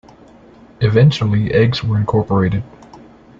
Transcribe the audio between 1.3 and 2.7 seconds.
eggs were incorporated.